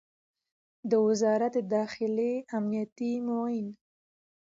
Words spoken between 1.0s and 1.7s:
وزارت